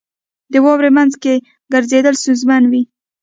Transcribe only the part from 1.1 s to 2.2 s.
کې ګرځېدل